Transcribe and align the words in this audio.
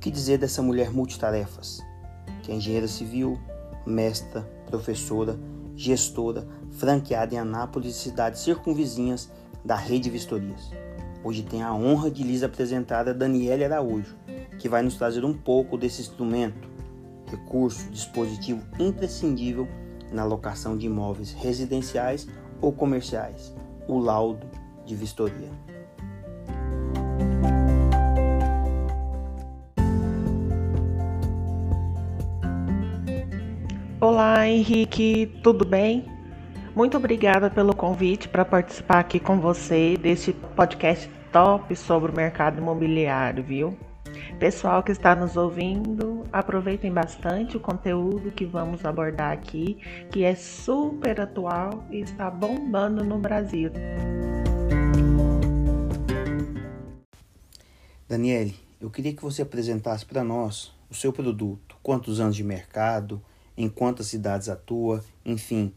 que 0.00 0.10
dizer 0.10 0.38
dessa 0.38 0.62
mulher 0.62 0.90
multitarefas, 0.90 1.80
que 2.42 2.50
é 2.50 2.54
engenheira 2.54 2.88
civil, 2.88 3.38
mestra, 3.86 4.42
professora, 4.66 5.38
gestora, 5.76 6.46
franqueada 6.70 7.34
em 7.34 7.38
Anápolis 7.38 7.96
e 7.96 7.98
cidades 7.98 8.40
circunvizinhas 8.40 9.30
da 9.64 9.76
rede 9.76 10.08
Vistorias. 10.08 10.70
Hoje 11.22 11.42
tem 11.42 11.62
a 11.62 11.74
honra 11.74 12.10
de 12.10 12.22
lhes 12.22 12.42
apresentar 12.42 13.06
a 13.06 13.12
Daniela 13.12 13.64
Araújo, 13.66 14.16
que 14.58 14.68
vai 14.68 14.82
nos 14.82 14.96
trazer 14.96 15.22
um 15.24 15.34
pouco 15.34 15.76
desse 15.76 16.00
instrumento, 16.00 16.68
recurso, 17.26 17.90
dispositivo 17.90 18.62
imprescindível 18.78 19.68
na 20.10 20.24
locação 20.24 20.76
de 20.76 20.86
imóveis 20.86 21.32
residenciais 21.32 22.26
ou 22.60 22.72
comerciais, 22.72 23.54
o 23.86 23.98
laudo 23.98 24.46
de 24.86 24.94
vistoria. 24.94 25.69
Olá, 34.02 34.48
Henrique, 34.48 35.26
tudo 35.42 35.62
bem? 35.62 36.06
Muito 36.74 36.96
obrigada 36.96 37.50
pelo 37.50 37.76
convite 37.76 38.30
para 38.30 38.46
participar 38.46 39.00
aqui 39.00 39.20
com 39.20 39.38
você 39.38 39.94
deste 39.98 40.32
podcast 40.32 41.06
top 41.30 41.76
sobre 41.76 42.10
o 42.10 42.16
mercado 42.16 42.56
imobiliário, 42.62 43.44
viu? 43.44 43.76
Pessoal 44.38 44.82
que 44.82 44.90
está 44.90 45.14
nos 45.14 45.36
ouvindo, 45.36 46.24
aproveitem 46.32 46.90
bastante 46.90 47.58
o 47.58 47.60
conteúdo 47.60 48.32
que 48.32 48.46
vamos 48.46 48.86
abordar 48.86 49.32
aqui, 49.32 49.76
que 50.10 50.24
é 50.24 50.34
super 50.34 51.20
atual 51.20 51.84
e 51.90 52.00
está 52.00 52.30
bombando 52.30 53.04
no 53.04 53.18
Brasil. 53.18 53.70
Daniele, 58.08 58.56
eu 58.80 58.88
queria 58.88 59.12
que 59.12 59.22
você 59.22 59.42
apresentasse 59.42 60.06
para 60.06 60.24
nós 60.24 60.72
o 60.88 60.94
seu 60.94 61.12
produto, 61.12 61.76
quantos 61.82 62.18
anos 62.18 62.34
de 62.34 62.42
mercado, 62.42 63.20
em 63.60 63.68
quantas 63.68 64.06
cidades 64.06 64.48
atua, 64.48 65.04
enfim, 65.24 65.72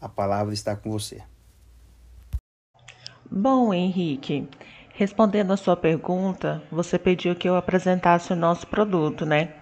a 0.00 0.08
palavra 0.08 0.54
está 0.54 0.74
com 0.74 0.90
você. 0.90 1.22
Bom, 3.30 3.74
Henrique, 3.74 4.48
respondendo 4.94 5.52
a 5.52 5.56
sua 5.56 5.76
pergunta, 5.76 6.62
você 6.72 6.98
pediu 6.98 7.36
que 7.36 7.46
eu 7.46 7.56
apresentasse 7.56 8.32
o 8.32 8.36
nosso 8.36 8.66
produto, 8.66 9.26
né? 9.26 9.52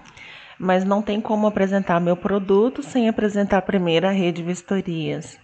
Mas 0.56 0.84
não 0.84 1.02
tem 1.02 1.20
como 1.20 1.48
apresentar 1.48 2.00
meu 2.00 2.16
produto 2.16 2.80
sem 2.80 3.08
apresentar 3.08 3.62
primeiro 3.62 4.06
a 4.06 4.12
Rede 4.12 4.42
Vistorias. 4.42 5.36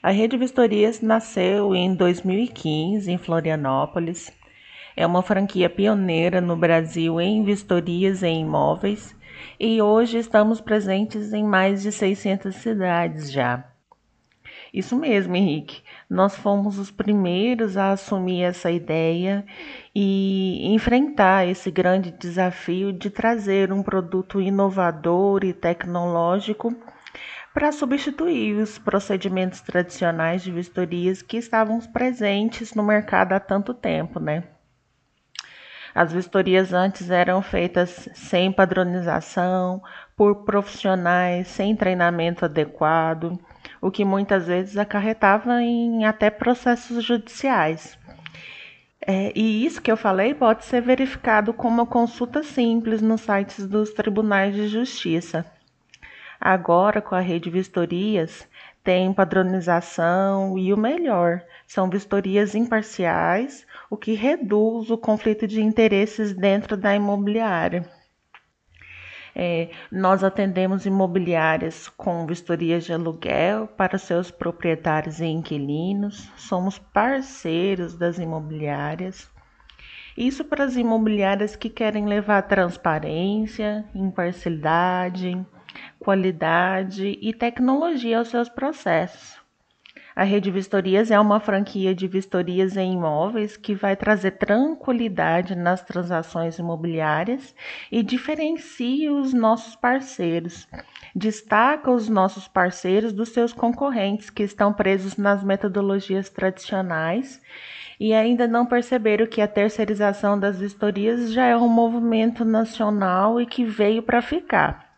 A 0.00 0.10
Rede 0.10 0.36
Vistorias 0.36 1.00
nasceu 1.00 1.74
em 1.74 1.92
2015 1.94 3.10
em 3.10 3.18
Florianópolis. 3.18 4.32
É 4.96 5.06
uma 5.06 5.22
franquia 5.22 5.70
pioneira 5.70 6.40
no 6.40 6.56
Brasil 6.56 7.20
em 7.20 7.42
vistorias 7.42 8.22
em 8.22 8.42
imóveis 8.42 9.16
e 9.58 9.80
hoje 9.80 10.18
estamos 10.18 10.60
presentes 10.60 11.32
em 11.32 11.44
mais 11.44 11.82
de 11.82 11.90
600 11.90 12.54
cidades 12.54 13.32
já. 13.32 13.64
Isso 14.72 14.96
mesmo, 14.96 15.36
Henrique. 15.36 15.82
Nós 16.08 16.34
fomos 16.34 16.78
os 16.78 16.90
primeiros 16.90 17.76
a 17.76 17.92
assumir 17.92 18.42
essa 18.42 18.70
ideia 18.70 19.44
e 19.94 20.72
enfrentar 20.74 21.46
esse 21.46 21.70
grande 21.70 22.10
desafio 22.10 22.92
de 22.92 23.10
trazer 23.10 23.70
um 23.70 23.82
produto 23.82 24.40
inovador 24.40 25.44
e 25.44 25.52
tecnológico 25.52 26.74
para 27.52 27.70
substituir 27.70 28.56
os 28.56 28.78
procedimentos 28.78 29.60
tradicionais 29.60 30.42
de 30.42 30.50
vistorias 30.50 31.20
que 31.20 31.36
estavam 31.36 31.78
presentes 31.80 32.74
no 32.74 32.82
mercado 32.82 33.32
há 33.32 33.40
tanto 33.40 33.74
tempo, 33.74 34.18
né? 34.18 34.44
As 35.94 36.12
vistorias 36.12 36.72
antes 36.72 37.10
eram 37.10 37.42
feitas 37.42 38.08
sem 38.14 38.50
padronização, 38.50 39.82
por 40.16 40.44
profissionais 40.44 41.48
sem 41.48 41.76
treinamento 41.76 42.44
adequado, 42.44 43.38
o 43.80 43.90
que 43.90 44.04
muitas 44.04 44.46
vezes 44.46 44.76
acarretava 44.76 45.60
em 45.62 46.04
até 46.06 46.30
processos 46.30 47.04
judiciais. 47.04 47.98
É, 49.04 49.32
e 49.34 49.66
isso 49.66 49.82
que 49.82 49.90
eu 49.90 49.96
falei 49.96 50.32
pode 50.32 50.64
ser 50.64 50.80
verificado 50.80 51.52
com 51.52 51.66
uma 51.66 51.84
consulta 51.84 52.42
simples 52.42 53.02
nos 53.02 53.22
sites 53.22 53.66
dos 53.66 53.92
tribunais 53.92 54.54
de 54.54 54.68
justiça. 54.68 55.44
Agora, 56.40 57.00
com 57.02 57.14
a 57.14 57.20
rede 57.20 57.50
Vistorias, 57.50 58.48
tem 58.82 59.12
padronização 59.12 60.58
e 60.58 60.72
o 60.72 60.76
melhor, 60.76 61.42
são 61.66 61.88
vistorias 61.88 62.54
imparciais, 62.54 63.66
o 63.88 63.96
que 63.96 64.14
reduz 64.14 64.90
o 64.90 64.98
conflito 64.98 65.46
de 65.46 65.62
interesses 65.62 66.32
dentro 66.32 66.76
da 66.76 66.94
imobiliária. 66.94 67.88
É, 69.34 69.70
nós 69.90 70.22
atendemos 70.22 70.84
imobiliárias 70.84 71.88
com 71.88 72.26
vistorias 72.26 72.84
de 72.84 72.92
aluguel 72.92 73.66
para 73.66 73.96
seus 73.96 74.30
proprietários 74.30 75.20
e 75.20 75.26
inquilinos, 75.26 76.30
somos 76.36 76.78
parceiros 76.78 77.96
das 77.96 78.18
imobiliárias. 78.18 79.30
Isso 80.14 80.44
para 80.44 80.64
as 80.64 80.76
imobiliárias 80.76 81.56
que 81.56 81.70
querem 81.70 82.04
levar 82.04 82.42
transparência, 82.42 83.86
imparcialidade, 83.94 85.42
qualidade 86.02 87.16
e 87.22 87.32
tecnologia 87.32 88.18
aos 88.18 88.28
seus 88.28 88.48
processos. 88.48 89.40
A 90.16 90.24
Rede 90.24 90.50
Vistorias 90.50 91.10
é 91.12 91.18
uma 91.18 91.38
franquia 91.38 91.94
de 91.94 92.08
vistorias 92.08 92.76
em 92.76 92.94
imóveis 92.94 93.56
que 93.56 93.72
vai 93.72 93.94
trazer 93.94 94.32
tranquilidade 94.32 95.54
nas 95.54 95.82
transações 95.82 96.58
imobiliárias 96.58 97.54
e 97.90 98.02
diferencia 98.02 99.12
os 99.12 99.32
nossos 99.32 99.76
parceiros. 99.76 100.68
Destaca 101.14 101.90
os 101.90 102.08
nossos 102.08 102.48
parceiros 102.48 103.12
dos 103.12 103.28
seus 103.28 103.52
concorrentes 103.52 104.28
que 104.28 104.42
estão 104.42 104.72
presos 104.72 105.16
nas 105.16 105.42
metodologias 105.42 106.28
tradicionais 106.28 107.40
e 107.98 108.12
ainda 108.12 108.48
não 108.48 108.66
perceberam 108.66 109.26
que 109.26 109.40
a 109.40 109.48
terceirização 109.48 110.38
das 110.38 110.58
vistorias 110.58 111.32
já 111.32 111.46
é 111.46 111.56
um 111.56 111.68
movimento 111.68 112.44
nacional 112.44 113.40
e 113.40 113.46
que 113.46 113.64
veio 113.64 114.02
para 114.02 114.20
ficar. 114.20 114.91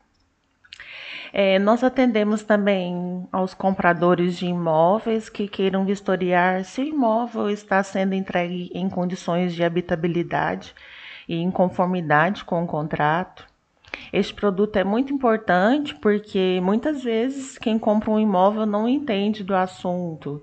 É, 1.37 1.59
nós 1.59 1.83
atendemos 1.83 2.45
também 2.45 3.27
aos 3.33 3.55
compradores 3.55 4.37
de 4.37 4.47
imóveis 4.47 5.29
que 5.29 5.49
queiram 5.49 5.85
vistoriar 5.85 6.63
se 6.63 6.81
o 6.81 6.85
imóvel 6.85 7.51
está 7.51 7.83
sendo 7.83 8.15
entregue 8.15 8.71
em 8.73 8.89
condições 8.89 9.53
de 9.53 9.65
habitabilidade 9.65 10.73
e 11.29 11.35
em 11.35 11.51
conformidade 11.51 12.45
com 12.45 12.63
o 12.63 12.69
contrato. 12.69 13.45
Este 14.13 14.33
produto 14.33 14.77
é 14.77 14.85
muito 14.85 15.13
importante 15.13 15.93
porque 15.97 16.61
muitas 16.63 17.03
vezes 17.03 17.59
quem 17.59 17.81
compra 17.81 18.13
um 18.13 18.21
imóvel 18.21 18.65
não 18.65 18.89
entende 18.89 19.43
do 19.43 19.57
assunto. 19.57 20.41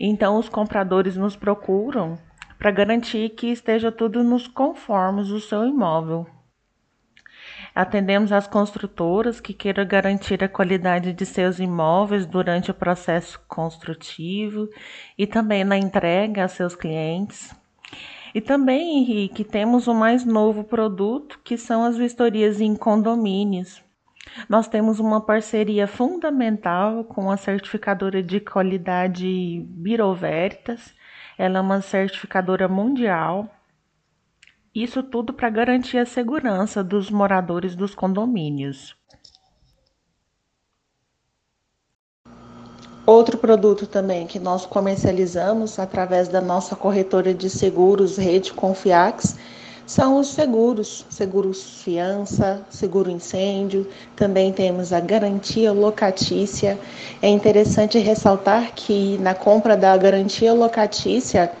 Então 0.00 0.36
os 0.36 0.48
compradores 0.48 1.16
nos 1.16 1.36
procuram 1.36 2.18
para 2.58 2.72
garantir 2.72 3.28
que 3.28 3.52
esteja 3.52 3.92
tudo 3.92 4.24
nos 4.24 4.48
conformes 4.48 5.28
do 5.28 5.38
seu 5.38 5.64
imóvel. 5.64 6.26
Atendemos 7.74 8.30
as 8.30 8.46
construtoras 8.46 9.40
que 9.40 9.52
queiram 9.52 9.84
garantir 9.84 10.44
a 10.44 10.48
qualidade 10.48 11.12
de 11.12 11.26
seus 11.26 11.58
imóveis 11.58 12.24
durante 12.24 12.70
o 12.70 12.74
processo 12.74 13.40
construtivo 13.48 14.68
e 15.18 15.26
também 15.26 15.64
na 15.64 15.76
entrega 15.76 16.44
a 16.44 16.48
seus 16.48 16.76
clientes. 16.76 17.52
E 18.32 18.40
também, 18.40 18.98
Henrique, 18.98 19.42
temos 19.42 19.88
o 19.88 19.94
mais 19.94 20.24
novo 20.24 20.62
produto, 20.62 21.40
que 21.42 21.56
são 21.56 21.84
as 21.84 21.96
vistorias 21.96 22.60
em 22.60 22.76
condomínios. 22.76 23.82
Nós 24.48 24.68
temos 24.68 25.00
uma 25.00 25.20
parceria 25.20 25.86
fundamental 25.86 27.04
com 27.04 27.30
a 27.30 27.36
certificadora 27.36 28.22
de 28.22 28.38
qualidade 28.38 29.64
Biro 29.68 30.14
Veritas. 30.14 30.94
Ela 31.36 31.58
é 31.58 31.60
uma 31.60 31.80
certificadora 31.80 32.68
mundial 32.68 33.50
isso 34.74 35.02
tudo 35.02 35.32
para 35.32 35.48
garantir 35.48 35.98
a 35.98 36.06
segurança 36.06 36.82
dos 36.82 37.10
moradores 37.10 37.76
dos 37.76 37.94
condomínios. 37.94 38.96
Outro 43.06 43.36
produto 43.36 43.86
também 43.86 44.26
que 44.26 44.38
nós 44.38 44.64
comercializamos 44.64 45.78
através 45.78 46.26
da 46.26 46.40
nossa 46.40 46.74
corretora 46.74 47.34
de 47.34 47.50
seguros 47.50 48.16
Rede 48.16 48.52
Confiax 48.52 49.36
são 49.86 50.18
os 50.18 50.28
seguros, 50.28 51.04
seguros 51.10 51.82
fiança, 51.82 52.64
seguro 52.70 53.10
incêndio, 53.10 53.86
também 54.16 54.50
temos 54.50 54.94
a 54.94 55.00
garantia 55.00 55.70
locatícia. 55.72 56.78
É 57.20 57.28
interessante 57.28 57.98
ressaltar 57.98 58.72
que 58.74 59.18
na 59.18 59.34
compra 59.34 59.76
da 59.76 59.94
garantia 59.98 60.54
locatícia 60.54 61.52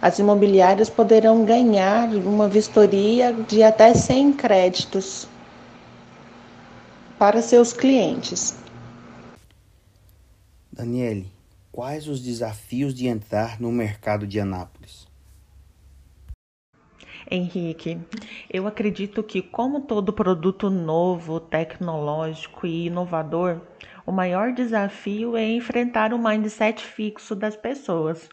as 0.00 0.18
imobiliárias 0.18 0.88
poderão 0.88 1.44
ganhar 1.44 2.08
uma 2.08 2.48
vistoria 2.48 3.32
de 3.32 3.62
até 3.62 3.92
100 3.92 4.32
créditos 4.32 5.28
para 7.18 7.42
seus 7.42 7.72
clientes. 7.72 8.56
Daniele, 10.72 11.26
quais 11.70 12.08
os 12.08 12.22
desafios 12.22 12.94
de 12.94 13.06
entrar 13.06 13.60
no 13.60 13.70
mercado 13.70 14.26
de 14.26 14.40
Anápolis? 14.40 15.06
Henrique, 17.30 17.98
eu 18.50 18.66
acredito 18.66 19.22
que, 19.22 19.42
como 19.42 19.82
todo 19.82 20.12
produto 20.12 20.70
novo, 20.70 21.38
tecnológico 21.38 22.66
e 22.66 22.86
inovador, 22.86 23.60
o 24.06 24.10
maior 24.10 24.52
desafio 24.52 25.36
é 25.36 25.46
enfrentar 25.46 26.14
o 26.14 26.18
mindset 26.18 26.82
fixo 26.82 27.36
das 27.36 27.54
pessoas. 27.54 28.28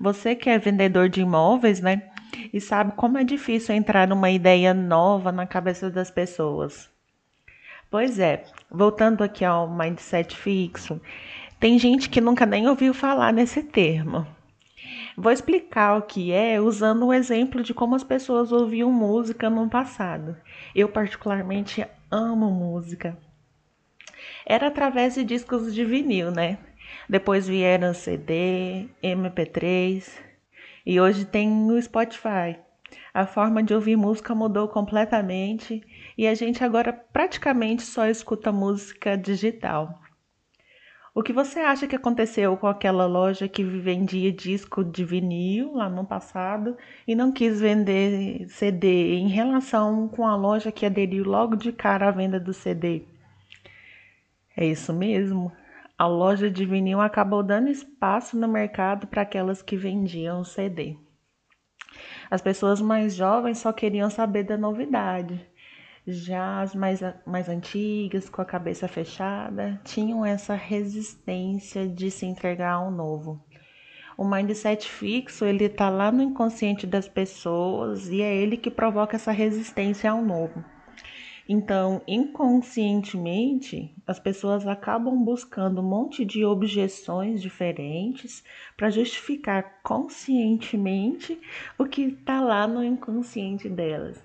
Você 0.00 0.34
que 0.34 0.50
é 0.50 0.58
vendedor 0.58 1.08
de 1.08 1.20
imóveis, 1.20 1.80
né? 1.80 2.02
E 2.52 2.60
sabe 2.60 2.92
como 2.92 3.18
é 3.18 3.24
difícil 3.24 3.74
entrar 3.74 4.06
numa 4.08 4.30
ideia 4.30 4.72
nova 4.72 5.30
na 5.30 5.46
cabeça 5.46 5.90
das 5.90 6.10
pessoas. 6.10 6.90
Pois 7.90 8.18
é, 8.18 8.44
voltando 8.70 9.22
aqui 9.22 9.44
ao 9.44 9.68
mindset 9.68 10.36
fixo, 10.36 11.00
tem 11.60 11.78
gente 11.78 12.08
que 12.08 12.20
nunca 12.20 12.46
nem 12.46 12.66
ouviu 12.66 12.94
falar 12.94 13.32
nesse 13.32 13.62
termo. 13.62 14.26
Vou 15.16 15.30
explicar 15.30 15.98
o 15.98 16.02
que 16.02 16.32
é 16.32 16.58
usando 16.58 17.06
um 17.06 17.12
exemplo 17.12 17.62
de 17.62 17.74
como 17.74 17.94
as 17.94 18.02
pessoas 18.02 18.50
ouviam 18.50 18.90
música 18.90 19.50
no 19.50 19.68
passado. 19.68 20.36
Eu, 20.74 20.88
particularmente, 20.88 21.86
amo 22.10 22.50
música. 22.50 23.16
Era 24.46 24.68
através 24.68 25.14
de 25.14 25.22
discos 25.22 25.74
de 25.74 25.84
vinil, 25.84 26.30
né? 26.30 26.58
Depois 27.08 27.46
vieram 27.46 27.94
CD, 27.94 28.88
MP3 29.02 30.08
e 30.84 31.00
hoje 31.00 31.24
tem 31.24 31.48
o 31.50 31.80
Spotify. 31.80 32.58
A 33.14 33.26
forma 33.26 33.62
de 33.62 33.74
ouvir 33.74 33.96
música 33.96 34.34
mudou 34.34 34.68
completamente 34.68 35.82
e 36.16 36.26
a 36.26 36.34
gente 36.34 36.64
agora 36.64 36.92
praticamente 36.92 37.82
só 37.82 38.06
escuta 38.06 38.50
música 38.50 39.16
digital. 39.16 40.00
O 41.14 41.22
que 41.22 41.32
você 41.32 41.60
acha 41.60 41.86
que 41.86 41.94
aconteceu 41.94 42.56
com 42.56 42.66
aquela 42.66 43.04
loja 43.04 43.46
que 43.46 43.62
vendia 43.62 44.32
disco 44.32 44.82
de 44.82 45.04
vinil 45.04 45.74
lá 45.74 45.86
no 45.90 46.06
passado 46.06 46.74
e 47.06 47.14
não 47.14 47.30
quis 47.30 47.60
vender 47.60 48.48
CD 48.48 49.16
em 49.16 49.28
relação 49.28 50.08
com 50.08 50.26
a 50.26 50.34
loja 50.34 50.72
que 50.72 50.86
aderiu 50.86 51.24
logo 51.24 51.54
de 51.54 51.70
cara 51.70 52.08
à 52.08 52.10
venda 52.10 52.40
do 52.40 52.54
CD? 52.54 53.02
É 54.56 54.64
isso 54.64 54.90
mesmo. 54.90 55.52
A 56.02 56.06
loja 56.08 56.50
de 56.50 56.64
vinil 56.64 57.00
acabou 57.00 57.44
dando 57.44 57.68
espaço 57.68 58.36
no 58.36 58.48
mercado 58.48 59.06
para 59.06 59.22
aquelas 59.22 59.62
que 59.62 59.76
vendiam 59.76 60.42
CD. 60.42 60.96
As 62.28 62.42
pessoas 62.42 62.80
mais 62.80 63.14
jovens 63.14 63.58
só 63.58 63.72
queriam 63.72 64.10
saber 64.10 64.42
da 64.42 64.58
novidade. 64.58 65.40
Já 66.04 66.60
as 66.60 66.74
mais, 66.74 66.98
mais 67.24 67.48
antigas, 67.48 68.28
com 68.28 68.42
a 68.42 68.44
cabeça 68.44 68.88
fechada, 68.88 69.80
tinham 69.84 70.26
essa 70.26 70.56
resistência 70.56 71.86
de 71.86 72.10
se 72.10 72.26
entregar 72.26 72.72
ao 72.72 72.90
novo. 72.90 73.40
O 74.18 74.24
mindset 74.24 74.90
fixo, 74.90 75.44
ele 75.44 75.66
está 75.66 75.88
lá 75.88 76.10
no 76.10 76.20
inconsciente 76.20 76.84
das 76.84 77.06
pessoas 77.06 78.08
e 78.08 78.20
é 78.20 78.34
ele 78.34 78.56
que 78.56 78.72
provoca 78.72 79.14
essa 79.14 79.30
resistência 79.30 80.10
ao 80.10 80.20
novo. 80.20 80.64
Então, 81.48 82.00
inconscientemente, 82.06 83.94
as 84.06 84.20
pessoas 84.20 84.66
acabam 84.66 85.24
buscando 85.24 85.80
um 85.80 85.88
monte 85.88 86.24
de 86.24 86.44
objeções 86.44 87.42
diferentes 87.42 88.44
para 88.76 88.90
justificar 88.90 89.80
conscientemente 89.82 91.40
o 91.76 91.84
que 91.84 92.02
está 92.02 92.40
lá 92.40 92.66
no 92.66 92.84
inconsciente 92.84 93.68
delas. 93.68 94.22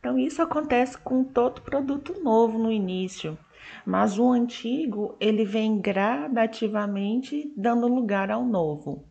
Então, 0.00 0.18
isso 0.18 0.40
acontece 0.42 0.96
com 0.98 1.22
todo 1.22 1.60
produto 1.60 2.20
novo 2.22 2.58
no 2.58 2.72
início, 2.72 3.38
mas 3.86 4.18
o 4.18 4.30
antigo 4.30 5.14
ele 5.20 5.44
vem 5.44 5.80
gradativamente 5.80 7.52
dando 7.56 7.86
lugar 7.86 8.30
ao 8.30 8.44
novo. 8.44 9.04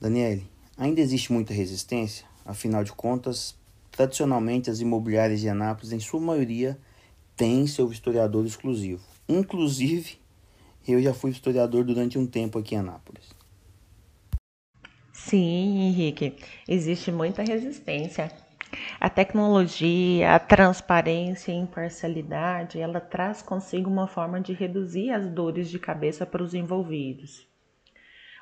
Daniele, 0.00 0.46
ainda 0.76 1.00
existe 1.00 1.32
muita 1.32 1.52
resistência? 1.52 2.24
Afinal 2.46 2.84
de 2.84 2.92
contas, 2.92 3.58
tradicionalmente 3.98 4.70
as 4.70 4.80
imobiliárias 4.80 5.40
de 5.40 5.48
Anápolis, 5.48 5.90
em 5.90 5.98
sua 5.98 6.20
maioria, 6.20 6.78
têm 7.34 7.66
seu 7.66 7.90
historiador 7.90 8.46
exclusivo. 8.46 9.02
Inclusive, 9.28 10.20
eu 10.86 11.02
já 11.02 11.12
fui 11.12 11.32
historiador 11.32 11.82
durante 11.82 12.16
um 12.16 12.24
tempo 12.24 12.60
aqui 12.60 12.76
em 12.76 12.78
Anápolis. 12.78 13.28
Sim, 15.12 15.80
Henrique, 15.80 16.36
existe 16.68 17.10
muita 17.10 17.42
resistência. 17.42 18.30
A 19.00 19.10
tecnologia, 19.10 20.32
a 20.32 20.38
transparência 20.38 21.50
e 21.50 21.56
a 21.56 21.58
imparcialidade, 21.58 22.80
ela 22.80 23.00
traz 23.00 23.42
consigo 23.42 23.90
uma 23.90 24.06
forma 24.06 24.40
de 24.40 24.52
reduzir 24.52 25.10
as 25.10 25.28
dores 25.28 25.68
de 25.68 25.78
cabeça 25.80 26.24
para 26.24 26.44
os 26.44 26.54
envolvidos. 26.54 27.48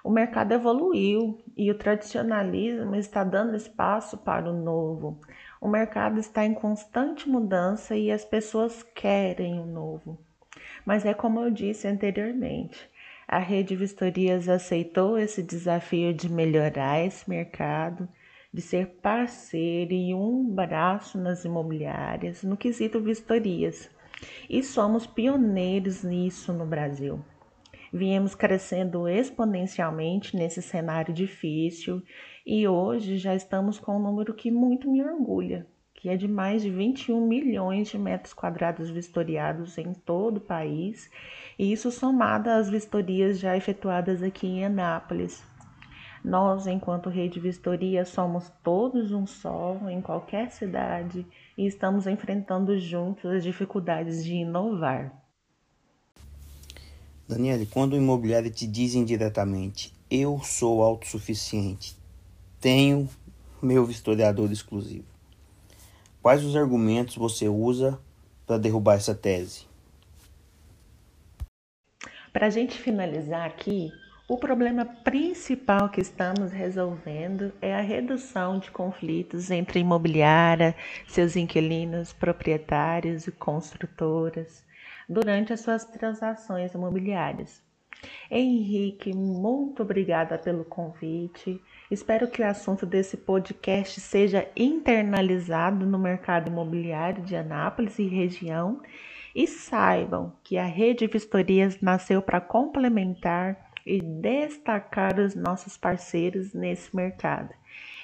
O 0.07 0.11
mercado 0.11 0.53
evoluiu 0.53 1.37
e 1.57 1.69
o 1.69 1.77
tradicionalismo 1.77 2.95
está 2.95 3.25
dando 3.25 3.57
espaço 3.57 4.17
para 4.17 4.49
o 4.49 4.55
novo. 4.55 5.21
O 5.61 5.69
mercado 5.69 6.21
está 6.21 6.45
em 6.45 6.53
constante 6.53 7.29
mudança 7.29 7.97
e 7.97 8.11
as 8.11 8.25
pessoas 8.25 8.83
querem 8.83 9.59
o 9.59 9.67
novo. 9.67 10.19
Mas 10.85 11.05
é 11.05 11.15
como 11.15 11.41
eu 11.41 11.51
disse 11.51 11.89
anteriormente, 11.89 12.91
a 13.27 13.39
Rede 13.39 13.75
Vistorias 13.75 14.49
aceitou 14.49 15.19
esse 15.19 15.43
desafio 15.43 16.15
de 16.15 16.29
melhorar 16.29 17.05
esse 17.05 17.29
mercado, 17.29 18.09
de 18.53 18.63
ser 18.63 18.87
parceiro 19.03 19.93
e 19.93 20.15
um 20.15 20.49
braço 20.49 21.19
nas 21.19 21.45
imobiliárias 21.45 22.43
no 22.43 22.57
quesito 22.57 23.01
vistorias. 23.01 23.91
E 24.49 24.63
somos 24.63 25.07
pioneiros 25.07 26.03
nisso 26.05 26.53
no 26.53 26.65
Brasil. 26.65 27.23
Viemos 27.97 28.35
crescendo 28.35 29.09
exponencialmente 29.09 30.37
nesse 30.37 30.61
cenário 30.61 31.15
difícil 31.15 32.03
e 32.45 32.69
hoje 32.69 33.17
já 33.17 33.35
estamos 33.35 33.79
com 33.79 33.97
um 33.97 34.03
número 34.03 34.35
que 34.35 34.51
muito 34.51 34.93
me 34.93 35.03
orgulha, 35.03 35.67
que 35.95 36.11
é 36.11 36.15
de 36.15 36.29
mais 36.29 36.61
de 36.61 36.69
21 36.69 37.27
milhões 37.27 37.89
de 37.89 37.97
metros 37.97 38.35
quadrados 38.35 38.91
vistoriados 38.91 39.79
em 39.79 39.95
todo 39.95 40.37
o 40.37 40.43
país, 40.43 41.11
e 41.59 41.73
isso 41.73 41.91
somado 41.91 42.51
às 42.51 42.69
vistorias 42.69 43.39
já 43.39 43.57
efetuadas 43.57 44.23
aqui 44.23 44.47
em 44.47 44.67
Anápolis. 44.67 45.43
Nós, 46.23 46.67
enquanto 46.67 47.09
rede 47.09 47.41
vistoria, 47.41 48.05
somos 48.05 48.53
todos 48.63 49.11
um 49.11 49.27
só 49.27 49.75
em 49.89 50.03
qualquer 50.03 50.51
cidade 50.51 51.27
e 51.57 51.67
estamos 51.67 52.07
enfrentando 52.07 52.79
juntos 52.79 53.25
as 53.31 53.43
dificuldades 53.43 54.23
de 54.23 54.35
inovar. 54.35 55.26
Daniele, 57.29 57.67
quando 57.67 57.95
o 57.95 57.97
imobiliário 57.97 58.51
te 58.51 58.69
diz 58.69 58.95
indiretamente, 58.95 59.93
eu 60.09 60.41
sou 60.45 60.81
autossuficiente, 60.81 61.97
tenho 62.61 63.09
meu 63.61 63.85
vistoriador 63.85 64.53
exclusivo. 64.53 65.07
Quais 66.23 66.45
os 66.45 66.55
argumentos 66.55 67.17
você 67.17 67.49
usa 67.49 67.99
para 68.47 68.59
derrubar 68.59 68.95
essa 68.95 69.13
tese? 69.13 69.67
Para 72.33 72.47
a 72.47 72.51
gente 72.51 72.79
finalizar 72.79 73.45
aqui, 73.45 73.91
o 74.29 74.37
problema 74.37 74.85
principal 74.85 75.89
que 75.89 76.01
estamos 76.01 76.53
resolvendo 76.53 77.53
é 77.61 77.75
a 77.75 77.81
redução 77.81 78.61
de 78.61 78.71
conflitos 78.71 79.51
entre 79.51 79.81
imobiliária, 79.81 80.77
seus 81.09 81.35
inquilinos, 81.35 82.13
proprietários 82.13 83.27
e 83.27 83.33
construtoras 83.33 84.66
durante 85.09 85.53
as 85.53 85.61
suas 85.61 85.85
transações 85.85 86.75
imobiliárias. 86.75 87.65
Henrique, 88.31 89.15
muito 89.15 89.83
obrigada 89.83 90.37
pelo 90.39 90.65
convite. 90.65 91.61
Espero 91.91 92.29
que 92.29 92.43
o 92.43 92.47
assunto 92.47 92.85
desse 92.85 93.17
podcast 93.17 94.01
seja 94.01 94.49
internalizado 94.57 95.87
no 95.87 95.99
mercado 95.99 96.51
imobiliário 96.51 97.23
de 97.23 97.37
Anápolis 97.37 97.99
e 97.99 98.07
região 98.07 98.81
e 99.35 99.47
saibam 99.47 100.33
que 100.43 100.57
a 100.57 100.65
Rede 100.65 101.07
Vistorias 101.07 101.81
nasceu 101.81 102.21
para 102.21 102.41
complementar 102.41 103.71
e 103.85 104.01
destacar 104.01 105.19
os 105.21 105.35
nossos 105.35 105.77
parceiros 105.77 106.53
nesse 106.53 106.95
mercado. 106.95 107.51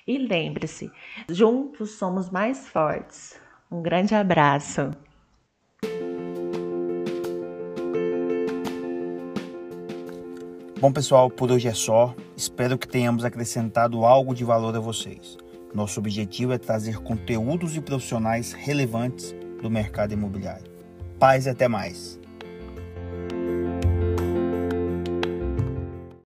E 0.07 0.19
lembre-se, 0.19 0.91
juntos 1.29 1.93
somos 1.93 2.31
mais 2.31 2.69
fortes. 2.69 3.41
Um 3.71 3.83
grande 3.83 4.15
abraço. 4.15 4.91
Bom, 10.83 10.91
pessoal, 10.91 11.31
por 11.31 11.53
hoje 11.53 11.69
é 11.69 11.73
só. 11.73 12.13
Espero 12.37 12.77
que 12.77 12.89
tenhamos 12.89 13.25
acrescentado 13.25 14.05
algo 14.05 14.35
de 14.35 14.43
valor 14.43 14.75
a 14.75 14.81
vocês. 14.81 15.39
Nosso 15.73 16.01
objetivo 16.01 16.53
é 16.53 16.59
trazer 16.59 16.99
conteúdos 16.99 17.77
e 17.77 17.81
profissionais 17.81 18.53
relevantes 18.53 19.33
do 19.63 19.71
mercado 19.71 20.13
imobiliário. 20.13 20.65
Paz 21.21 21.47
e 21.47 21.51
até 21.51 21.69
mais. 21.69 22.19